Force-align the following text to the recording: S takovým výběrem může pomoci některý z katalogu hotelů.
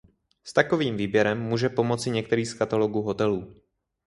S 0.43 0.53
takovým 0.53 0.97
výběrem 0.97 1.39
může 1.41 1.69
pomoci 1.69 2.09
některý 2.09 2.45
z 2.45 2.53
katalogu 2.53 3.01
hotelů. 3.01 3.55